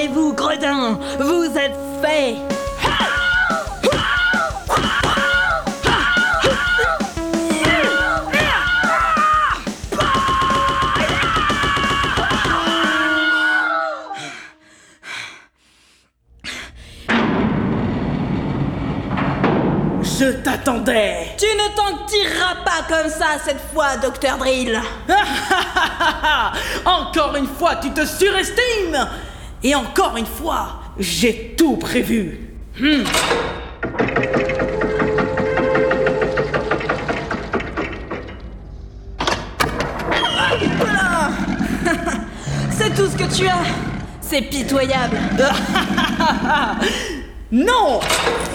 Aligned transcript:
Regardez-vous, 0.00 0.32
gredin. 0.32 0.98
Vous 1.18 1.44
êtes 1.58 1.76
fait. 2.00 2.36
Je 20.02 20.32
t'attendais. 20.42 21.26
Tu 21.36 21.44
ne 21.44 21.74
t'en 21.76 22.06
tireras 22.06 22.54
pas 22.64 22.82
comme 22.88 23.10
ça 23.10 23.38
cette 23.44 23.60
fois, 23.74 23.96
Docteur 23.98 24.38
Drill. 24.38 24.80
Encore 26.86 27.36
une 27.36 27.46
fois, 27.46 27.76
tu 27.76 27.90
te 27.90 28.06
surestimes 28.06 29.06
Et 29.62 29.74
encore 29.74 30.16
une 30.16 30.26
fois, 30.26 30.80
j'ai 30.98 31.54
tout 31.56 31.76
prévu. 31.76 32.38
Hmm. 32.78 33.04
Voilà 40.78 41.30
C'est 42.70 42.94
tout 42.94 43.06
ce 43.06 43.16
que 43.16 43.34
tu 43.36 43.46
as. 43.46 43.62
C'est 44.20 44.42
pitoyable. 44.42 45.18
Non. 47.52 47.98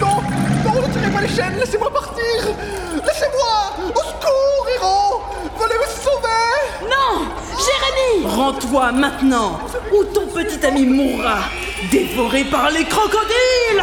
Non 0.00 0.22
Non, 0.64 0.80
ne 0.80 0.92
tirez 0.92 1.10
pas 1.10 1.20
les 1.20 1.28
chaînes, 1.28 1.56
laissez-moi 1.58 1.92
partir. 1.92 2.22
Laissez-moi. 3.04 3.88
Au 3.88 3.98
secours, 3.98 4.66
héros. 4.76 5.22
Venez 5.58 5.74
me 5.74 5.86
sauver. 5.90 6.84
Non 6.88 7.26
Jérémy. 7.58 8.32
Rends-toi 8.32 8.92
maintenant, 8.92 9.58
ou 9.92 10.04
ton 10.04 10.26
petit 10.26 10.64
ami 10.66 10.84
mourra, 10.86 11.38
dévoré 11.90 12.44
par 12.44 12.70
les 12.70 12.84
crocodiles. 12.84 13.82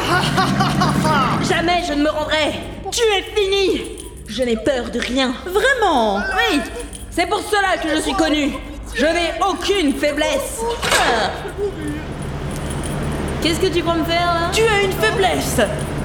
Jamais 1.47 1.83
je 1.87 1.93
ne 1.93 2.03
me 2.03 2.09
rendrai. 2.09 2.53
Tu 2.91 3.01
es 3.01 3.23
fini. 3.35 3.81
Je 4.27 4.43
n'ai 4.43 4.57
peur 4.57 4.89
de 4.91 4.99
rien. 4.99 5.33
Vraiment 5.45 6.17
Oui 6.17 6.61
C'est 7.11 7.27
pour 7.27 7.41
cela 7.41 7.77
que 7.81 7.89
je 7.95 8.01
suis 8.01 8.13
connu. 8.13 8.53
Je 8.95 9.05
n'ai 9.05 9.33
aucune 9.47 9.93
faiblesse. 9.93 10.61
Qu'est-ce 13.41 13.59
que 13.59 13.67
tu 13.67 13.81
crois 13.81 13.95
me 13.95 14.05
faire 14.05 14.33
là? 14.33 14.51
Tu 14.53 14.61
as 14.61 14.83
une 14.83 14.93
faiblesse, 14.93 15.59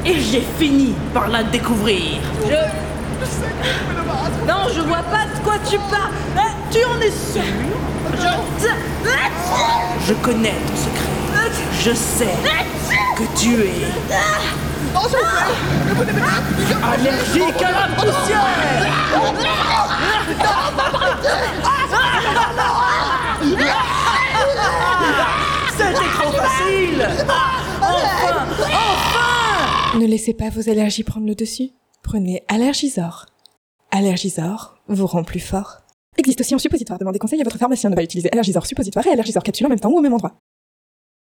et 0.04 0.14
j'ai 0.14 0.42
fini 0.58 0.94
par 1.14 1.28
la 1.28 1.44
découvrir. 1.44 2.20
Je... 2.48 2.56
Non, 4.46 4.68
je 4.74 4.80
vois 4.80 5.02
pas 5.02 5.26
de 5.32 5.44
quoi 5.44 5.54
tu 5.70 5.76
parles. 5.90 6.10
Tu 6.70 6.84
en 6.84 7.00
es 7.00 7.10
sûr? 7.10 7.42
Je... 10.06 10.14
Connais 10.22 10.54
ton 10.66 10.76
secret. 10.76 11.18
Je 11.80 11.92
sais 11.92 12.36
que 13.16 13.22
tu 13.38 13.62
es 13.62 13.86
allergique 16.82 17.62
à 17.62 17.70
la 17.72 17.88
poussière 17.94 18.46
C'était 25.70 26.10
trop 26.18 26.32
facile 26.32 27.08
Ne 29.98 30.06
laissez 30.06 30.34
pas 30.34 30.50
vos 30.50 30.68
allergies 30.68 31.04
prendre 31.04 31.26
le 31.26 31.34
dessus. 31.34 31.70
Prenez 32.02 32.42
Allergisor. 32.48 33.26
Allergisor 33.90 34.76
vous 34.88 35.06
rend 35.06 35.24
plus 35.24 35.40
fort. 35.40 35.78
Existe 36.18 36.40
aussi 36.40 36.54
en 36.54 36.58
suppositoire. 36.58 36.98
Demandez 36.98 37.20
conseil 37.20 37.40
à 37.40 37.44
votre 37.44 37.58
pharmacien. 37.58 37.90
Ne 37.90 37.94
pas 37.94 38.02
utiliser 38.02 38.30
Allergisor 38.32 38.66
suppositoire 38.66 39.06
et 39.06 39.10
Allergisor 39.10 39.42
capsule 39.42 39.66
en 39.66 39.70
même 39.70 39.80
temps 39.80 39.90
ou 39.90 39.98
au 39.98 40.02
même 40.02 40.12
endroit. 40.12 40.36